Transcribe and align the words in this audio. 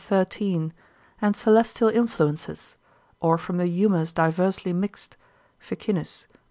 13, 0.03 0.73
and 1.21 1.35
celestial 1.35 1.87
influences, 1.87 2.75
or 3.19 3.37
from 3.37 3.57
the 3.57 3.67
humours 3.67 4.11
diversely 4.11 4.73
mixed, 4.73 5.15
Ficinus, 5.59 6.25
lib. 6.31 6.39